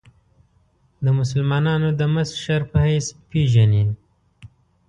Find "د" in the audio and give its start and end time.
1.03-1.07, 1.99-2.01